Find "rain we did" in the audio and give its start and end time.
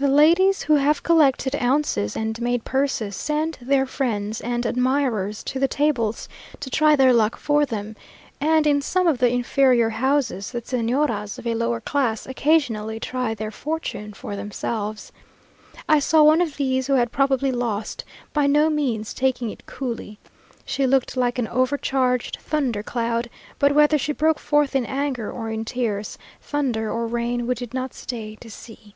27.08-27.74